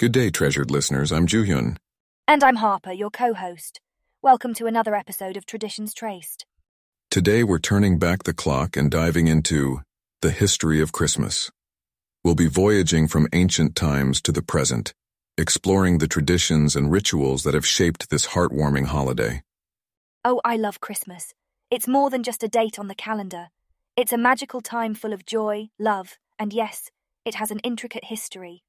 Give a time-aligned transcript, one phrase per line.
[0.00, 1.12] Good day, treasured listeners.
[1.12, 1.76] I'm Juhyun.
[2.26, 3.82] And I'm Harper, your co host.
[4.22, 6.46] Welcome to another episode of Traditions Traced.
[7.10, 9.82] Today we're turning back the clock and diving into
[10.22, 11.50] the history of Christmas.
[12.24, 14.94] We'll be voyaging from ancient times to the present,
[15.36, 19.42] exploring the traditions and rituals that have shaped this heartwarming holiday.
[20.24, 21.34] Oh, I love Christmas.
[21.70, 23.48] It's more than just a date on the calendar.
[23.98, 26.90] It's a magical time full of joy, love, and yes,
[27.26, 28.62] it has an intricate history.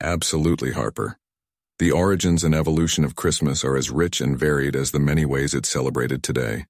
[0.00, 1.18] Absolutely, Harper.
[1.78, 5.54] The origins and evolution of Christmas are as rich and varied as the many ways
[5.54, 6.66] it's celebrated today.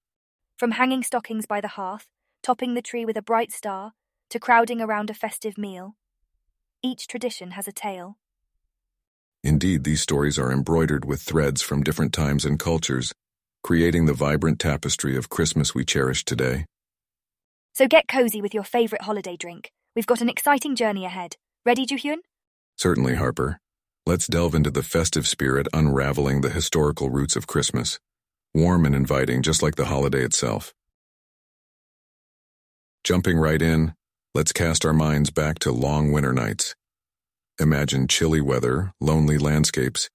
[0.59, 2.07] From hanging stockings by the hearth,
[2.43, 3.93] topping the tree with a bright star,
[4.31, 5.97] to crowding around a festive meal,
[6.83, 8.17] each tradition has a tale.
[9.43, 13.13] Indeed, these stories are embroidered with threads from different times and cultures,
[13.63, 16.65] creating the vibrant tapestry of Christmas we cherish today.
[17.75, 19.71] So get cozy with your favorite holiday drink.
[19.95, 21.37] We've got an exciting journey ahead.
[21.65, 22.19] Ready, Juhyun?
[22.79, 23.59] Certainly, Harper.
[24.05, 27.99] Let's delve into the festive spirit unraveling the historical roots of Christmas.
[28.55, 30.75] Warm and inviting, just like the holiday itself.
[33.03, 33.95] Jumping right in,
[34.35, 36.75] let's cast our minds back to long winter nights.
[37.59, 40.11] Imagine chilly weather, lonely landscapes,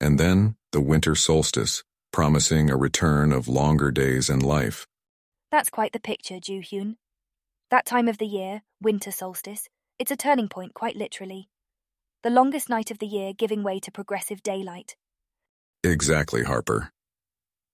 [0.00, 4.86] and then the winter solstice, promising a return of longer days and life.
[5.52, 6.96] That's quite the picture, Ju-hyun.
[7.70, 9.68] That time of the year, winter solstice,
[10.00, 11.48] it's a turning point quite literally
[12.22, 14.94] the longest night of the year giving way to progressive daylight.
[15.82, 16.90] Exactly, Harper.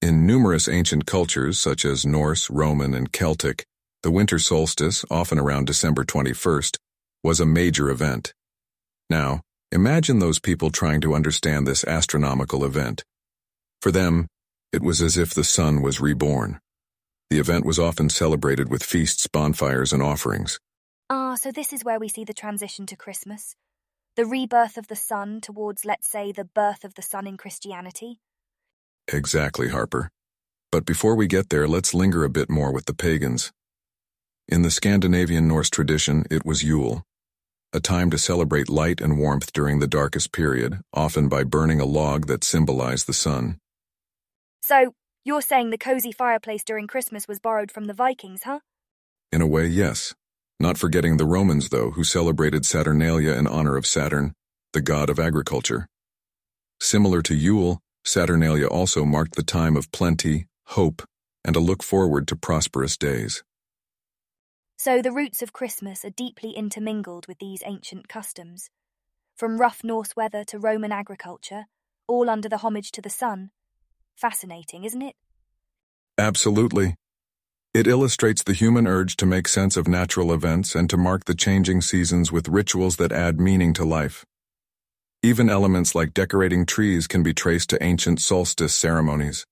[0.00, 3.66] In numerous ancient cultures, such as Norse, Roman, and Celtic,
[4.05, 6.77] the winter solstice, often around December 21st,
[7.25, 8.33] was a major event.
[9.11, 9.41] Now,
[9.72, 13.03] imagine those people trying to understand this astronomical event.
[13.83, 14.28] For them,
[14.72, 16.60] it was as if the sun was reborn.
[17.31, 20.60] The event was often celebrated with feasts, bonfires, and offerings.
[21.10, 23.56] Ah, so this is where we see the transition to Christmas
[24.17, 28.19] the rebirth of the sun towards, let's say, the birth of the sun in Christianity?
[29.12, 30.11] Exactly, Harper.
[30.72, 33.53] But before we get there, let's linger a bit more with the pagans.
[34.49, 37.04] In the Scandinavian Norse tradition, it was Yule,
[37.72, 41.84] a time to celebrate light and warmth during the darkest period, often by burning a
[41.84, 43.59] log that symbolized the sun.
[44.62, 44.94] So,
[45.25, 48.60] you're saying the cozy fireplace during Christmas was borrowed from the Vikings, huh?
[49.31, 50.15] In a way, yes.
[50.59, 54.33] Not forgetting the Romans, though, who celebrated Saturnalia in honor of Saturn,
[54.72, 55.87] the god of agriculture.
[56.81, 61.03] Similar to Yule, Saturnalia also marked the time of plenty, hope,
[61.45, 63.43] and a look forward to prosperous days.
[64.78, 68.71] So the roots of Christmas are deeply intermingled with these ancient customs.
[69.34, 71.66] From rough Norse weather to Roman agriculture,
[72.09, 73.50] all under the homage to the sun.
[74.16, 75.16] Fascinating, isn't it?
[76.16, 76.95] Absolutely.
[77.76, 81.34] It illustrates the human urge to make sense of natural events and to mark the
[81.34, 84.25] changing seasons with rituals that add meaning to life.
[85.22, 89.44] Even elements like decorating trees can be traced to ancient solstice ceremonies.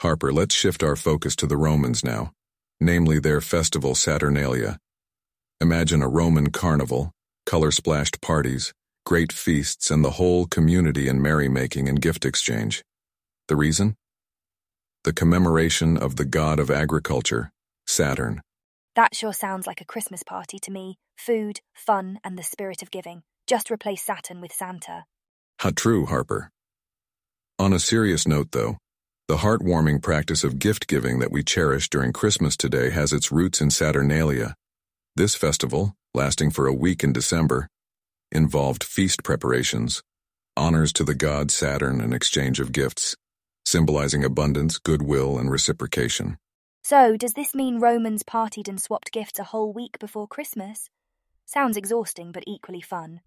[0.00, 2.32] Harper, let's shift our focus to the Romans now,
[2.80, 4.76] namely their festival Saturnalia.
[5.60, 7.12] Imagine a Roman carnival,
[7.46, 8.72] color-splashed parties,
[9.06, 12.82] great feasts, and the whole community in merrymaking and gift exchange.
[13.46, 13.94] The reason?
[15.04, 17.50] The commemoration of the god of agriculture,
[17.86, 18.40] Saturn.
[18.94, 20.98] That sure sounds like a Christmas party to me.
[21.16, 23.22] Food, fun, and the spirit of giving.
[23.48, 25.04] Just replace Saturn with Santa.
[25.58, 26.50] How true, Harper.
[27.58, 28.78] On a serious note, though,
[29.26, 33.60] the heartwarming practice of gift giving that we cherish during Christmas today has its roots
[33.60, 34.54] in Saturnalia.
[35.16, 37.68] This festival, lasting for a week in December,
[38.30, 40.02] involved feast preparations,
[40.56, 43.16] honors to the god Saturn, and exchange of gifts
[43.64, 46.38] symbolizing abundance, goodwill, and reciprocation.
[46.84, 50.90] So, does this mean Romans partied and swapped gifts a whole week before Christmas?
[51.46, 53.20] Sounds exhausting, but equally fun.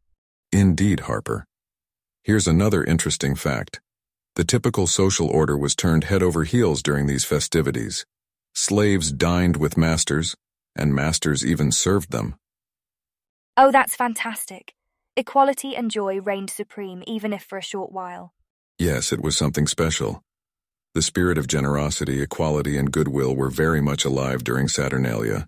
[0.52, 1.46] Indeed, Harper.
[2.24, 3.82] Here's another interesting fact.
[4.36, 8.06] The typical social order was turned head over heels during these festivities.
[8.54, 10.36] Slaves dined with masters,
[10.76, 12.36] and masters even served them.
[13.56, 14.74] Oh, that's fantastic.
[15.16, 18.34] Equality and joy reigned supreme, even if for a short while.
[18.78, 20.22] Yes, it was something special.
[20.96, 25.46] The spirit of generosity, equality, and goodwill were very much alive during Saturnalia.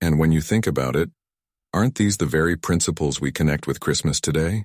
[0.00, 1.10] And when you think about it,
[1.74, 4.64] aren't these the very principles we connect with Christmas today?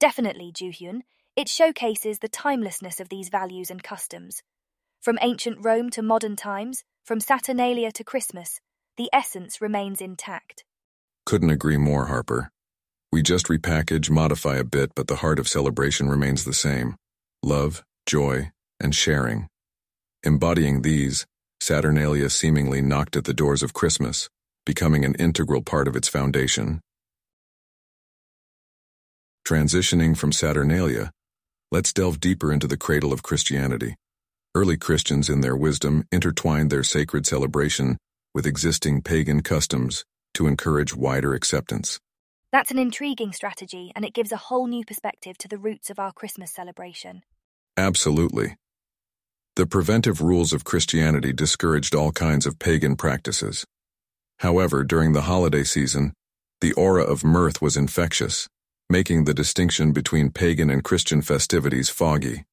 [0.00, 1.02] Definitely, Juhyun.
[1.36, 4.42] It showcases the timelessness of these values and customs.
[5.02, 8.62] From ancient Rome to modern times, from Saturnalia to Christmas,
[8.96, 10.64] the essence remains intact.
[11.26, 12.50] Couldn't agree more, Harper.
[13.12, 16.96] We just repackage, modify a bit, but the heart of celebration remains the same
[17.42, 18.50] love, joy,
[18.80, 19.46] and sharing.
[20.24, 21.26] Embodying these,
[21.60, 24.28] Saturnalia seemingly knocked at the doors of Christmas,
[24.66, 26.80] becoming an integral part of its foundation.
[29.46, 31.12] Transitioning from Saturnalia,
[31.70, 33.94] let's delve deeper into the cradle of Christianity.
[34.56, 37.96] Early Christians, in their wisdom, intertwined their sacred celebration
[38.34, 40.04] with existing pagan customs
[40.34, 42.00] to encourage wider acceptance.
[42.50, 46.00] That's an intriguing strategy, and it gives a whole new perspective to the roots of
[46.00, 47.22] our Christmas celebration.
[47.76, 48.56] Absolutely.
[49.58, 53.64] The preventive rules of Christianity discouraged all kinds of pagan practices.
[54.38, 56.12] However, during the holiday season,
[56.60, 58.46] the aura of mirth was infectious,
[58.88, 62.44] making the distinction between pagan and Christian festivities foggy.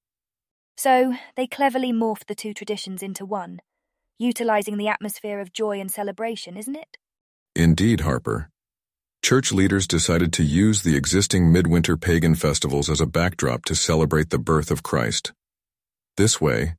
[0.77, 3.59] So, they cleverly morphed the two traditions into one,
[4.17, 6.97] utilizing the atmosphere of joy and celebration, isn't it?
[7.55, 8.49] Indeed, Harper.
[9.23, 14.31] Church leaders decided to use the existing midwinter pagan festivals as a backdrop to celebrate
[14.31, 15.33] the birth of Christ.
[16.17, 16.73] This way,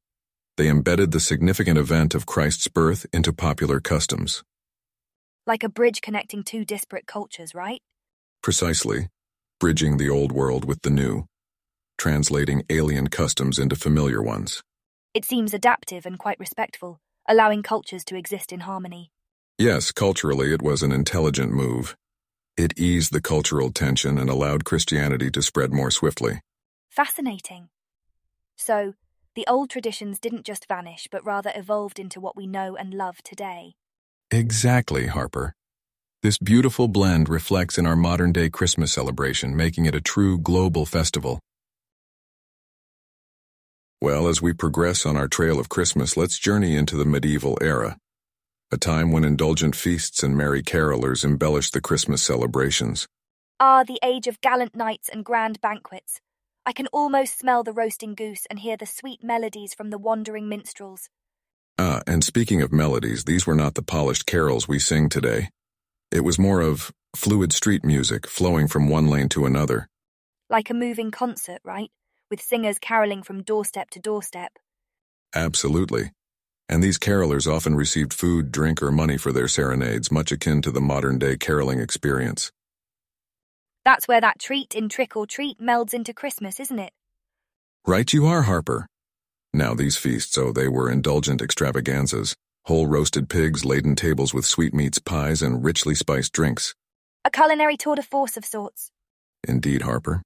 [0.56, 4.43] they embedded the significant event of Christ's birth into popular customs.
[5.47, 7.81] Like a bridge connecting two disparate cultures, right?
[8.43, 9.08] Precisely,
[9.61, 11.26] bridging the old world with the new,
[11.99, 14.62] translating alien customs into familiar ones.
[15.14, 19.11] It seems adaptive and quite respectful, allowing cultures to exist in harmony.
[19.59, 21.97] Yes, culturally it was an intelligent move.
[22.56, 26.41] It eased the cultural tension and allowed Christianity to spread more swiftly.
[26.91, 27.69] Fascinating.
[28.56, 28.94] So,
[29.37, 33.23] the old traditions didn't just vanish, but rather evolved into what we know and love
[33.23, 33.75] today.
[34.31, 35.55] Exactly, Harper.
[36.23, 40.87] This beautiful blend reflects in our modern day Christmas celebration, making it a true global
[40.87, 41.38] festival.
[44.00, 47.99] Well, as we progress on our trail of Christmas, let's journey into the medieval era,
[48.73, 53.06] a time when indulgent feasts and merry carolers embellished the Christmas celebrations.
[53.61, 56.21] Ah, the age of gallant knights and grand banquets.
[56.68, 60.48] I can almost smell the roasting goose and hear the sweet melodies from the wandering
[60.48, 61.08] minstrels.
[61.78, 65.50] Ah, and speaking of melodies, these were not the polished carols we sing today.
[66.10, 69.86] It was more of fluid street music flowing from one lane to another.
[70.50, 71.90] Like a moving concert, right?
[72.32, 74.58] With singers caroling from doorstep to doorstep.
[75.36, 76.10] Absolutely.
[76.68, 80.72] And these carolers often received food, drink, or money for their serenades, much akin to
[80.72, 82.50] the modern day caroling experience.
[83.87, 86.93] That's where that treat in trick or treat melds into Christmas, isn't it?
[87.87, 88.88] Right you are, Harper.
[89.53, 92.35] Now these feasts, oh, they were indulgent extravaganzas,
[92.65, 96.75] whole roasted pigs, laden tables with sweetmeats, pies, and richly spiced drinks.
[97.25, 98.91] A culinary tour de force of sorts.
[99.47, 100.21] Indeed, Harper.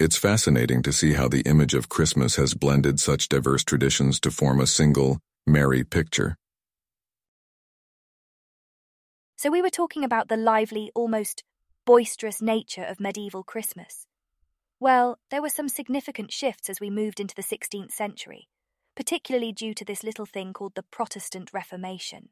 [0.00, 4.32] It's fascinating to see how the image of Christmas has blended such diverse traditions to
[4.32, 6.34] form a single, merry picture.
[9.36, 11.44] So we were talking about the lively, almost
[11.90, 14.06] boisterous nature of medieval Christmas.
[14.78, 18.46] Well, there were some significant shifts as we moved into the 16th century,
[18.94, 22.28] particularly due to this little thing called the Protestant Reformation.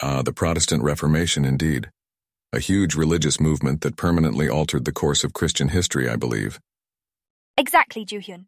[0.00, 1.90] Ah, the Protestant Reformation, indeed.
[2.52, 6.60] A huge religious movement that permanently altered the course of Christian history, I believe.
[7.58, 8.44] Exactly, Juhyun.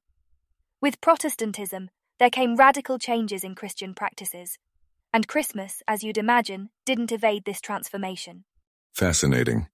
[0.81, 1.91] With Protestantism,
[2.21, 4.57] there came radical changes in Christian practices,
[5.13, 8.45] and Christmas, as you'd imagine, didn't evade this transformation.
[8.93, 9.67] Fascinating.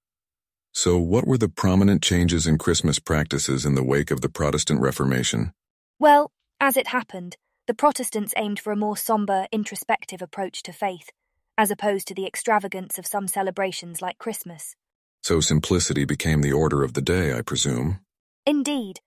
[0.73, 4.81] So, what were the prominent changes in Christmas practices in the wake of the Protestant
[4.81, 5.53] Reformation?
[5.99, 6.31] Well,
[6.61, 7.37] as it happened,
[7.67, 11.11] the Protestants aimed for a more somber, introspective approach to faith,
[11.59, 14.77] as opposed to the extravagance of some celebrations like Christmas.
[15.23, 18.01] So, simplicity became the order of the day, I presume.
[18.47, 19.01] Indeed.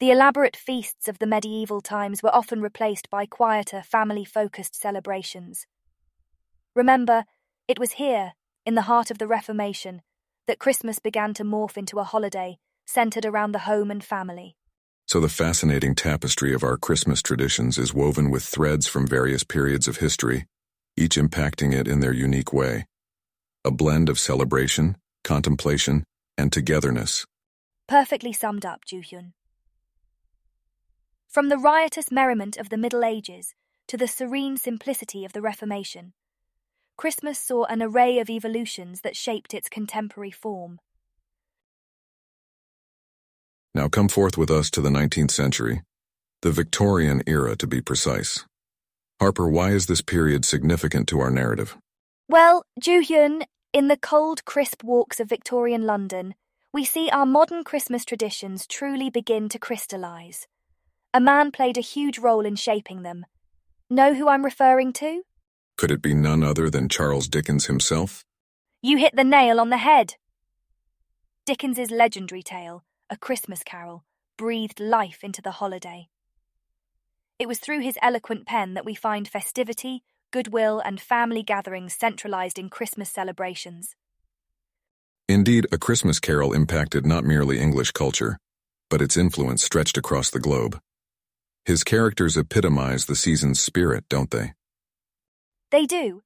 [0.00, 5.66] The elaborate feasts of the medieval times were often replaced by quieter, family focused celebrations.
[6.74, 7.24] Remember,
[7.68, 8.32] it was here,
[8.64, 10.02] in the heart of the Reformation,
[10.46, 14.56] that Christmas began to morph into a holiday centered around the home and family.
[15.06, 19.88] So, the fascinating tapestry of our Christmas traditions is woven with threads from various periods
[19.88, 20.46] of history,
[20.96, 22.86] each impacting it in their unique way.
[23.64, 26.04] A blend of celebration, contemplation,
[26.38, 27.26] and togetherness.
[27.88, 29.32] Perfectly summed up, Juhyun.
[31.28, 33.54] From the riotous merriment of the Middle Ages
[33.88, 36.12] to the serene simplicity of the Reformation,
[36.96, 40.78] Christmas saw an array of evolutions that shaped its contemporary form.
[43.74, 45.82] Now come forth with us to the 19th century,
[46.42, 48.44] the Victorian era to be precise.
[49.20, 51.78] Harper, why is this period significant to our narrative?
[52.28, 56.34] Well, Juhyun, in the cold, crisp walks of Victorian London,
[56.72, 60.46] we see our modern Christmas traditions truly begin to crystallize.
[61.14, 63.26] A man played a huge role in shaping them.
[63.88, 65.22] Know who I'm referring to?
[65.76, 68.24] Could it be none other than Charles Dickens himself?
[68.82, 70.14] You hit the nail on the head.
[71.46, 74.04] Dickens's legendary tale, A Christmas Carol,
[74.38, 76.08] breathed life into the holiday.
[77.38, 82.58] It was through his eloquent pen that we find festivity, goodwill, and family gatherings centralized
[82.58, 83.96] in Christmas celebrations.
[85.28, 88.38] Indeed, A Christmas Carol impacted not merely English culture,
[88.88, 90.78] but its influence stretched across the globe.
[91.64, 94.52] His characters epitomize the season's spirit, don't they?
[95.72, 96.22] They do.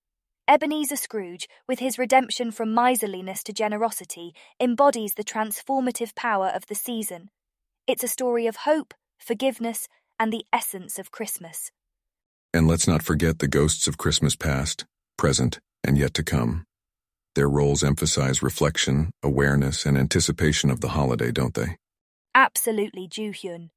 [0.49, 6.75] Ebenezer Scrooge, with his redemption from miserliness to generosity, embodies the transformative power of the
[6.75, 7.31] season.
[7.87, 9.87] It's a story of hope, forgiveness,
[10.19, 11.71] and the essence of Christmas.
[12.53, 14.85] And let's not forget the ghosts of Christmas past,
[15.17, 16.65] present, and yet to come.
[17.37, 21.77] Their roles emphasize reflection, awareness, and anticipation of the holiday, don't they?
[22.35, 23.71] Absolutely, Ju Hyun.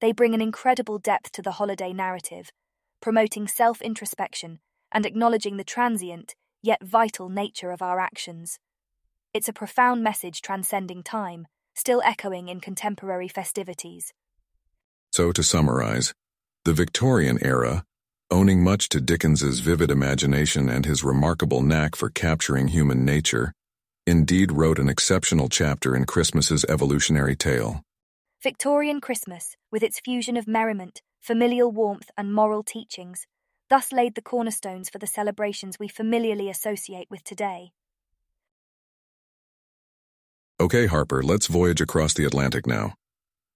[0.00, 2.52] They bring an incredible depth to the holiday narrative,
[3.00, 4.60] promoting self introspection
[4.92, 8.58] and acknowledging the transient, yet vital nature of our actions.
[9.32, 14.12] It's a profound message transcending time, still echoing in contemporary festivities.
[15.12, 16.14] So, to summarize,
[16.64, 17.84] the Victorian era
[18.32, 23.52] Owning much to Dickens's vivid imagination and his remarkable knack for capturing human nature,
[24.06, 27.82] indeed wrote an exceptional chapter in Christmas's evolutionary tale.
[28.40, 33.26] Victorian Christmas, with its fusion of merriment, familial warmth, and moral teachings,
[33.70, 37.72] thus laid the cornerstones for the celebrations we familiarly associate with today.
[40.60, 42.94] Okay, Harper, let's voyage across the Atlantic now.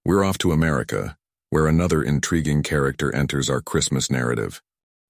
[0.06, 1.16] We're off to America,
[1.50, 4.62] where another intriguing character enters our Christmas narrative.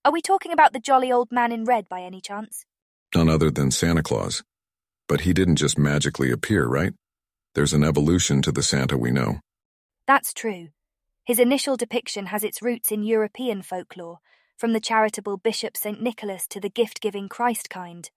[0.03, 2.65] Are we talking about the jolly old man in red by any chance?
[3.15, 4.43] None other than Santa Claus.
[5.07, 6.93] But he didn't just magically appear, right?
[7.53, 9.39] There's an evolution to the Santa we know.
[10.05, 10.69] That's true.
[11.23, 14.19] His initial depiction has its roots in European folklore,
[14.57, 16.01] from the charitable Bishop St.
[16.01, 18.09] Nicholas to the gift giving Christkind.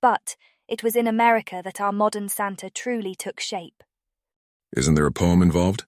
[0.00, 0.36] But
[0.66, 3.82] it was in America that our modern Santa truly took shape.
[4.76, 5.84] Isn't there a poem involved?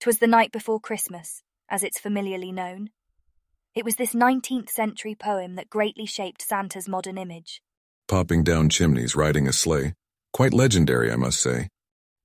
[0.00, 2.90] 'Twas the night before Christmas, as it's familiarly known.
[3.74, 7.62] It was this 19th century poem that greatly shaped Santa's modern image.
[8.08, 9.94] Popping down chimneys riding a sleigh.
[10.32, 11.68] Quite legendary, I must say.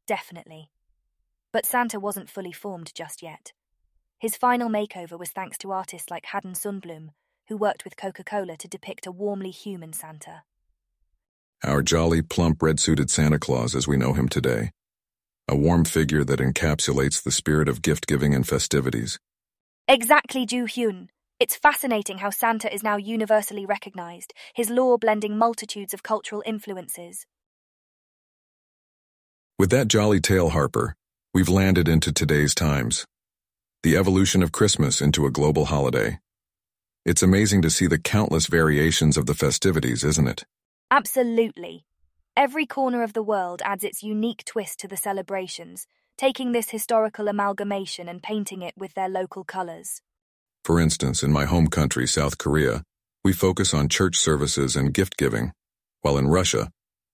[0.07, 0.69] Definitely.
[1.51, 3.53] But Santa wasn't fully formed just yet.
[4.23, 7.09] His final makeover was thanks to artists like Haddon Sundblom,
[7.49, 10.43] who worked with Coca Cola to depict a warmly human Santa.
[11.61, 14.71] Our jolly, plump, red suited Santa Claus as we know him today
[15.49, 19.19] a warm figure that encapsulates the spirit of gift giving and festivities.
[19.89, 21.09] Exactly, Ju Hyun.
[21.37, 27.25] It's fascinating how Santa is now universally recognized, his lore blending multitudes of cultural influences.
[29.59, 30.95] With that jolly tale, Harper,
[31.33, 33.03] we've landed into today's times.
[33.83, 36.19] The evolution of Christmas into a global holiday.
[37.03, 40.45] It's amazing to see the countless variations of the festivities, isn't it?
[40.89, 41.83] Absolutely.
[42.37, 45.85] Every corner of the world adds its unique twist to the celebrations,
[46.17, 50.01] taking this historical amalgamation and painting it with their local colors.
[50.63, 52.83] For instance, in my home country, South Korea,
[53.25, 55.51] we focus on church services and gift giving,
[55.99, 56.69] while in Russia,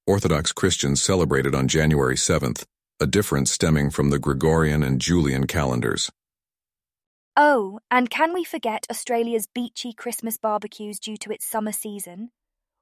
[0.06, 2.64] Orthodox Christians celebrated on January 7th,
[3.00, 6.12] a difference stemming from the Gregorian and Julian calendars.
[7.42, 12.32] Oh, and can we forget Australia's beachy Christmas barbecues due to its summer season?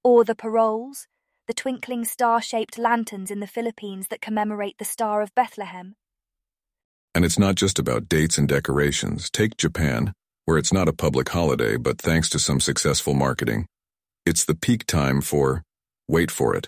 [0.03, 1.05] Or the paroles,
[1.45, 5.93] the twinkling star shaped lanterns in the Philippines that commemorate the Star of Bethlehem.
[7.13, 9.29] And it's not just about dates and decorations.
[9.29, 10.11] Take Japan,
[10.45, 13.67] where it's not a public holiday, but thanks to some successful marketing,
[14.25, 15.61] it's the peak time for,
[16.07, 16.67] wait for it,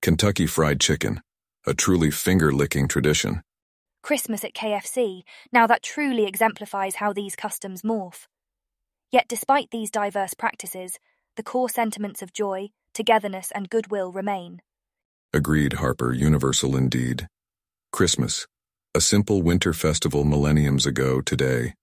[0.00, 1.20] Kentucky Fried Chicken,
[1.66, 3.42] a truly finger licking tradition.
[4.08, 5.20] Christmas at KFC,
[5.52, 8.26] now that truly exemplifies how these customs morph.
[9.12, 10.98] Yet, despite these diverse practices,
[11.36, 14.62] the core sentiments of joy, togetherness, and goodwill remain.
[15.34, 17.28] Agreed, Harper, universal indeed.
[17.92, 18.46] Christmas,
[18.94, 21.74] a simple winter festival millenniums ago today,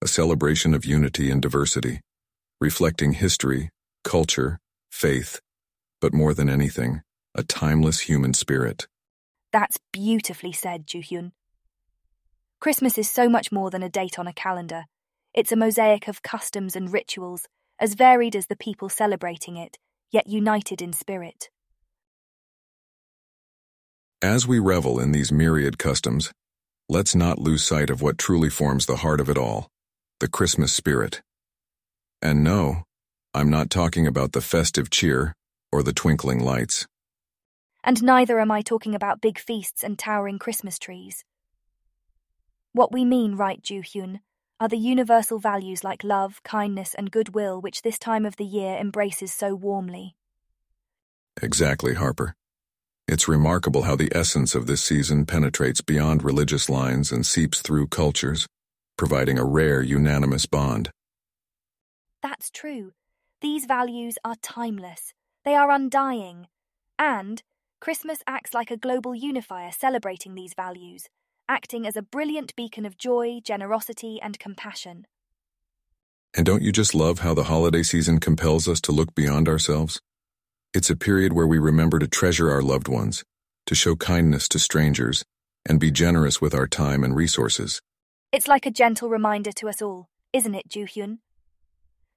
[0.00, 1.98] a celebration of unity and diversity,
[2.60, 3.70] reflecting history,
[4.04, 4.60] culture,
[4.92, 5.40] faith,
[6.00, 7.02] but more than anything,
[7.34, 8.86] a timeless human spirit.
[9.50, 11.32] That's beautifully said, Juhyun.
[12.62, 14.84] Christmas is so much more than a date on a calendar.
[15.34, 17.48] It's a mosaic of customs and rituals,
[17.80, 19.78] as varied as the people celebrating it,
[20.12, 21.50] yet united in spirit.
[24.22, 26.30] As we revel in these myriad customs,
[26.88, 29.66] let's not lose sight of what truly forms the heart of it all
[30.20, 31.20] the Christmas spirit.
[32.22, 32.84] And no,
[33.34, 35.34] I'm not talking about the festive cheer
[35.72, 36.86] or the twinkling lights.
[37.82, 41.24] And neither am I talking about big feasts and towering Christmas trees.
[42.74, 44.20] What we mean, right, Ju Hyun,
[44.58, 48.76] are the universal values like love, kindness, and goodwill which this time of the year
[48.78, 50.16] embraces so warmly.
[51.42, 52.34] Exactly, Harper.
[53.06, 57.88] It's remarkable how the essence of this season penetrates beyond religious lines and seeps through
[57.88, 58.46] cultures,
[58.96, 60.90] providing a rare unanimous bond.
[62.22, 62.92] That's true.
[63.42, 65.12] These values are timeless,
[65.44, 66.46] they are undying,
[66.98, 67.42] and
[67.80, 71.08] Christmas acts like a global unifier celebrating these values,
[71.48, 75.06] acting as a brilliant beacon of joy, generosity, and compassion.
[76.34, 80.00] And don't you just love how the holiday season compels us to look beyond ourselves?
[80.72, 83.24] It's a period where we remember to treasure our loved ones,
[83.66, 85.24] to show kindness to strangers,
[85.66, 87.82] and be generous with our time and resources.
[88.32, 91.18] It's like a gentle reminder to us all, isn't it, Ju Hyun?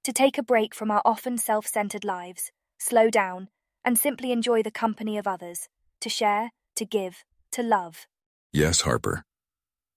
[0.04, 3.48] To take a break from our often self centered lives, slow down,
[3.84, 5.68] and simply enjoy the company of others,
[6.00, 8.06] to share, to give, to love.
[8.56, 9.22] Yes, Harper.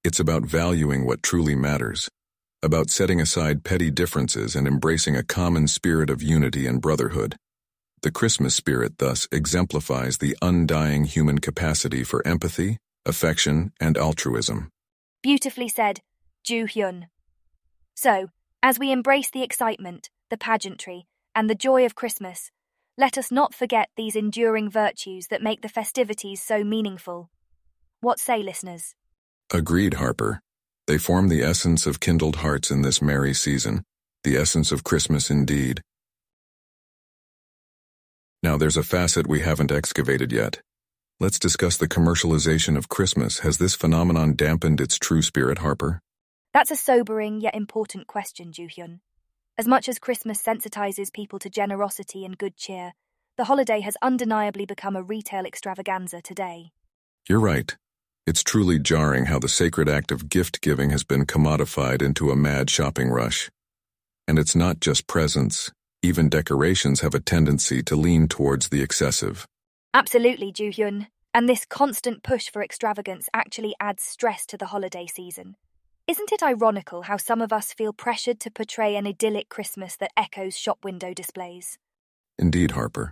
[0.03, 2.09] It's about valuing what truly matters,
[2.61, 7.37] about setting aside petty differences and embracing a common spirit of unity and brotherhood.
[8.01, 14.71] The Christmas spirit thus exemplifies the undying human capacity for empathy, affection, and altruism.
[15.23, 16.01] Beautifully said,
[16.43, 17.05] Ju Hyun.
[17.95, 18.27] So,
[18.61, 22.51] as we embrace the excitement, the pageantry, and the joy of Christmas,
[22.97, 27.29] let us not forget these enduring virtues that make the festivities so meaningful.
[28.01, 28.95] What say, listeners?
[29.53, 30.39] Agreed, Harper.
[30.87, 33.83] They form the essence of kindled hearts in this merry season,
[34.23, 35.81] the essence of Christmas indeed.
[38.41, 40.61] Now there's a facet we haven't excavated yet.
[41.19, 43.39] Let's discuss the commercialization of Christmas.
[43.39, 45.99] Has this phenomenon dampened its true spirit, Harper?
[46.53, 49.01] That's a sobering yet important question, Hyun.
[49.57, 52.93] As much as Christmas sensitizes people to generosity and good cheer,
[53.35, 56.71] the holiday has undeniably become a retail extravaganza today.
[57.27, 57.75] You're right.
[58.29, 62.35] It's truly jarring how the sacred act of gift giving has been commodified into a
[62.35, 63.49] mad shopping rush.
[64.27, 65.71] And it's not just presents,
[66.03, 69.47] even decorations have a tendency to lean towards the excessive.
[69.95, 71.07] Absolutely, Hyun.
[71.33, 75.55] And this constant push for extravagance actually adds stress to the holiday season.
[76.05, 80.11] Isn't it ironical how some of us feel pressured to portray an idyllic Christmas that
[80.15, 81.79] echoes shop window displays?
[82.37, 83.11] Indeed, Harper.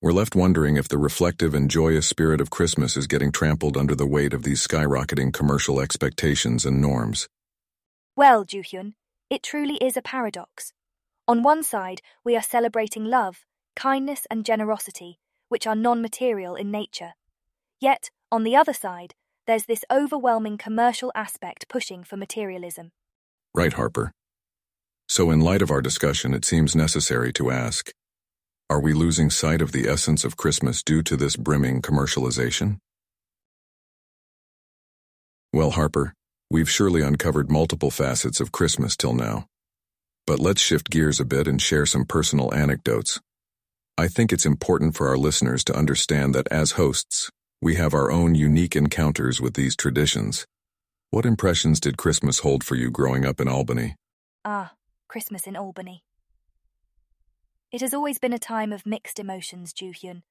[0.00, 3.96] We're left wondering if the reflective and joyous spirit of Christmas is getting trampled under
[3.96, 7.26] the weight of these skyrocketing commercial expectations and norms.
[8.14, 8.94] Well, Juhyun,
[9.28, 10.72] it truly is a paradox.
[11.26, 13.44] On one side, we are celebrating love,
[13.74, 15.18] kindness, and generosity,
[15.48, 17.14] which are non material in nature.
[17.80, 19.14] Yet, on the other side,
[19.48, 22.92] there's this overwhelming commercial aspect pushing for materialism.
[23.52, 24.12] Right, Harper.
[25.08, 27.90] So, in light of our discussion, it seems necessary to ask
[28.70, 32.76] are we losing sight of the essence of Christmas due to this brimming commercialization?
[35.54, 36.12] Well, Harper,
[36.50, 39.46] we've surely uncovered multiple facets of Christmas till now.
[40.26, 43.18] But let's shift gears a bit and share some personal anecdotes.
[43.96, 47.30] I think it's important for our listeners to understand that as hosts,
[47.62, 50.46] we have our own unique encounters with these traditions.
[51.10, 53.96] What impressions did Christmas hold for you growing up in Albany?
[54.44, 54.72] Ah,
[55.08, 56.02] Christmas in Albany.
[57.70, 60.22] It has always been a time of mixed emotions, Juhyun.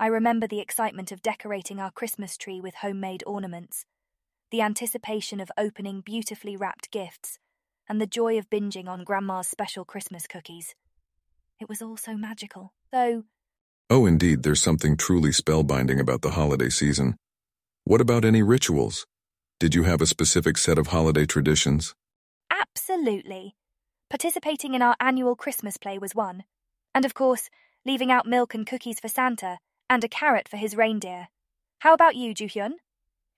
[0.00, 3.84] I remember the excitement of decorating our Christmas tree with homemade ornaments,
[4.50, 7.38] the anticipation of opening beautifully wrapped gifts,
[7.86, 10.74] and the joy of binging on Grandma's special Christmas cookies.
[11.60, 13.24] It was all so magical, though.
[13.90, 17.16] Oh, indeed, there's something truly spellbinding about the holiday season.
[17.84, 19.06] What about any rituals?
[19.60, 21.94] Did you have a specific set of holiday traditions?
[22.50, 23.56] Absolutely.
[24.08, 26.44] Participating in our annual Christmas play was one.
[26.94, 27.50] And of course,
[27.84, 29.58] leaving out milk and cookies for Santa
[29.90, 31.28] and a carrot for his reindeer.
[31.80, 32.74] How about you, Juhyun?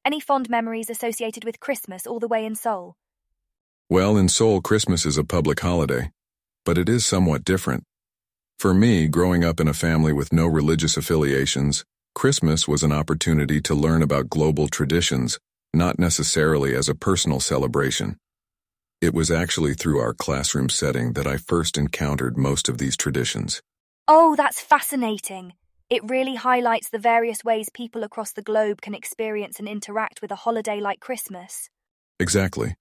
[0.05, 2.97] Any fond memories associated with Christmas all the way in Seoul?
[3.89, 6.11] Well, in Seoul, Christmas is a public holiday,
[6.67, 7.85] but it is somewhat different.
[8.59, 13.61] For me, growing up in a family with no religious affiliations, Christmas was an opportunity
[13.63, 15.39] to learn about global traditions,
[15.73, 18.19] not necessarily as a personal celebration.
[19.01, 23.63] It was actually through our classroom setting that I first encountered most of these traditions.
[24.09, 25.53] Oh, that's fascinating.
[25.89, 30.33] It really highlights the various ways people across the globe can experience and interact with
[30.33, 31.71] a holiday like Christmas.
[32.19, 32.75] Exactly.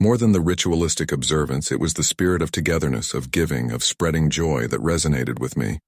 [0.00, 4.30] More than the ritualistic observance, it was the spirit of togetherness, of giving, of spreading
[4.30, 5.80] joy that resonated with me.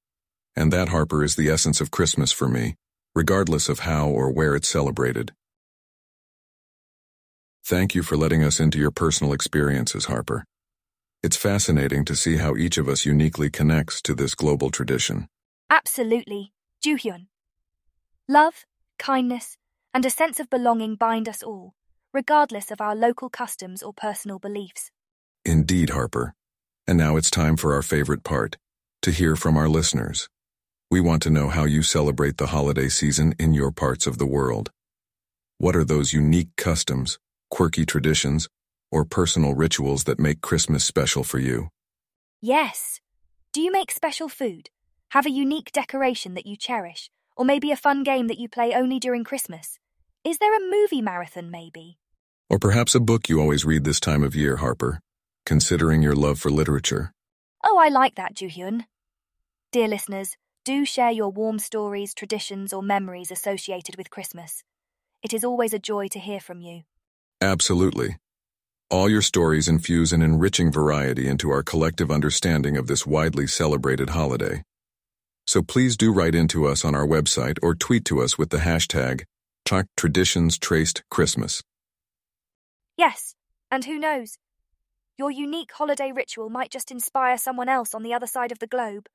[0.55, 2.75] And that, Harper, is the essence of Christmas for me,
[3.15, 5.33] regardless of how or where it's celebrated.
[7.69, 10.45] Thank you for letting us into your personal experiences, Harper.
[11.25, 15.27] It's fascinating to see how each of us uniquely connects to this global tradition.
[15.69, 17.27] Absolutely, Juhyun.
[18.29, 18.65] Love,
[19.01, 19.57] kindness,
[19.93, 21.75] and a sense of belonging bind us all,
[22.15, 24.93] regardless of our local customs or personal beliefs.
[25.45, 26.35] Indeed, Harper.
[26.87, 28.57] And now it's time for our favorite part
[29.03, 30.29] to hear from our listeners.
[30.89, 34.27] We want to know how you celebrate the holiday season in your parts of the
[34.27, 34.71] world.
[35.59, 37.19] What are those unique customs,
[37.51, 38.49] quirky traditions,
[38.91, 41.69] or personal rituals that make Christmas special for you?
[42.41, 43.01] Yes.
[43.53, 44.71] Do you make special food?
[45.11, 47.11] Have a unique decoration that you cherish?
[47.37, 49.79] Or maybe a fun game that you play only during Christmas?
[50.25, 51.99] Is there a movie marathon, maybe?
[52.49, 55.01] Or perhaps a book you always read this time of year, Harper,
[55.45, 57.13] considering your love for literature.
[57.65, 58.85] Oh, I like that, Juhyun.
[59.73, 64.63] Dear listeners, do share your warm stories, traditions, or memories associated with Christmas.
[65.23, 66.83] It is always a joy to hear from you.
[67.40, 68.16] Absolutely.
[68.90, 74.11] All your stories infuse an enriching variety into our collective understanding of this widely celebrated
[74.11, 74.62] holiday.
[75.46, 78.59] So please do write into us on our website or tweet to us with the
[78.59, 79.25] hashtag
[79.96, 81.62] Traditions Traced Christmas.
[82.96, 83.35] Yes,
[83.70, 84.38] and who knows?
[85.18, 88.66] Your unique holiday ritual might just inspire someone else on the other side of the
[88.66, 89.07] globe.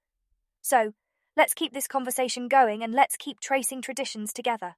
[0.62, 0.94] So,
[1.38, 4.76] let's keep this conversation going and let's keep tracing traditions together.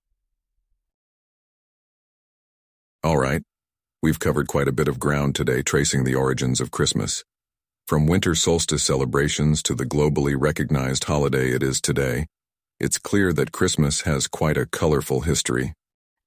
[3.04, 3.42] All right.
[4.02, 7.26] We've covered quite a bit of ground today tracing the origins of Christmas.
[7.86, 12.28] From winter solstice celebrations to the globally recognized holiday it is today,
[12.80, 15.74] it's clear that Christmas has quite a colorful history.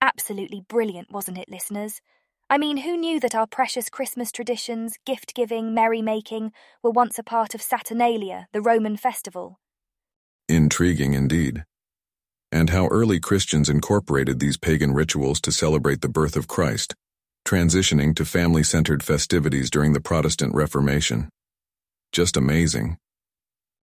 [0.02, 2.02] Absolutely brilliant, wasn't it, listeners?
[2.50, 7.22] I mean, who knew that our precious Christmas traditions, gift giving, merrymaking, were once a
[7.22, 9.58] part of Saturnalia, the Roman festival?
[10.46, 11.64] Intriguing indeed.
[12.52, 16.94] And how early Christians incorporated these pagan rituals to celebrate the birth of Christ,
[17.44, 21.28] transitioning to family centered festivities during the Protestant Reformation.
[22.12, 22.98] Just amazing.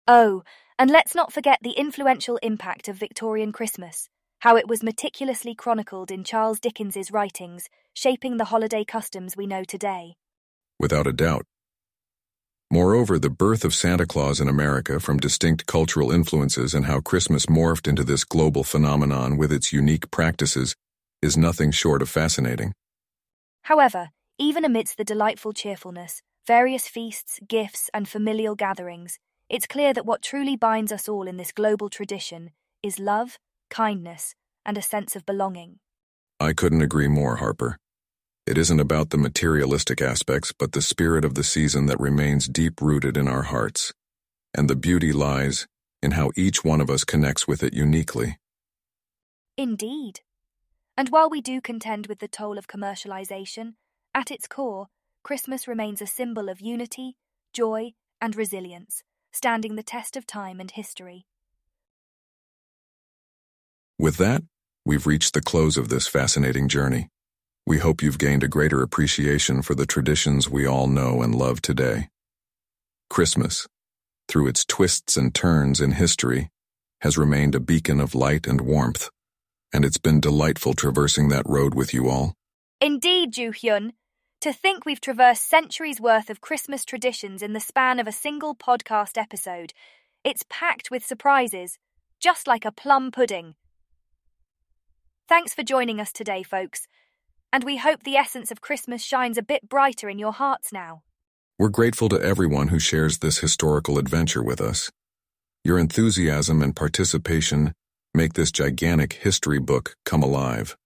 [0.06, 0.42] Oh,
[0.78, 4.08] and let's not forget the influential impact of Victorian Christmas,
[4.40, 9.64] how it was meticulously chronicled in Charles Dickens's writings, shaping the holiday customs we know
[9.64, 10.14] today.
[10.78, 11.44] Without a doubt.
[12.70, 17.46] Moreover, the birth of Santa Claus in America from distinct cultural influences and how Christmas
[17.46, 20.74] morphed into this global phenomenon with its unique practices
[21.22, 22.74] is nothing short of fascinating.
[23.62, 30.04] However, even amidst the delightful cheerfulness, various feasts, gifts, and familial gatherings, it's clear that
[30.04, 32.50] what truly binds us all in this global tradition
[32.82, 33.38] is love,
[33.70, 34.34] kindness,
[34.66, 35.78] and a sense of belonging.
[36.38, 37.78] I couldn't agree more, Harper.
[38.48, 42.80] It isn't about the materialistic aspects, but the spirit of the season that remains deep
[42.80, 43.92] rooted in our hearts.
[44.54, 45.66] And the beauty lies
[46.02, 48.38] in how each one of us connects with it uniquely.
[49.58, 50.20] Indeed.
[50.96, 53.74] And while we do contend with the toll of commercialization,
[54.14, 54.86] at its core,
[55.22, 57.18] Christmas remains a symbol of unity,
[57.52, 61.26] joy, and resilience, standing the test of time and history.
[63.98, 64.42] With that,
[64.86, 67.10] we've reached the close of this fascinating journey.
[67.68, 71.60] We hope you've gained a greater appreciation for the traditions we all know and love
[71.60, 72.08] today.
[73.10, 73.68] Christmas,
[74.26, 76.48] through its twists and turns in history,
[77.02, 79.10] has remained a beacon of light and warmth
[79.72, 82.34] and it's been delightful traversing that road with you all.
[82.80, 83.92] Indeed, Ju Hyun.
[84.42, 88.54] To think we've traversed centuries worth of Christmas traditions in the span of a single
[88.54, 89.74] podcast episode.
[90.24, 91.76] It's packed with surprises,
[92.20, 93.56] just like a plum pudding.
[95.28, 96.86] Thanks for joining us today, folks,
[97.52, 101.02] and we hope the essence of Christmas shines a bit brighter in your hearts now.
[101.58, 104.90] We're grateful to everyone who shares this historical adventure with us.
[105.64, 107.72] Your enthusiasm and participation
[108.14, 110.76] make this gigantic history book come alive.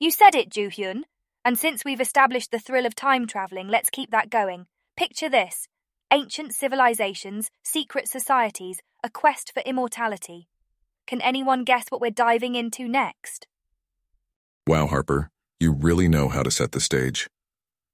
[0.00, 1.02] You said it, Ju Hyun.
[1.44, 4.66] And since we've established the thrill of time traveling, let's keep that going.
[4.96, 5.68] Picture this
[6.10, 10.48] ancient civilizations, secret societies, a quest for immortality.
[11.06, 13.46] Can anyone guess what we're diving into next?
[14.66, 17.28] Wow, Harper, you really know how to set the stage.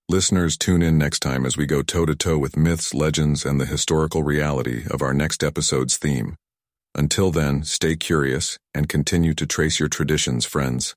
[0.08, 3.60] Listeners, tune in next time as we go toe to toe with myths, legends, and
[3.60, 6.34] the historical reality of our next episode's theme.
[6.94, 10.94] Until then, stay curious and continue to trace your traditions, friends.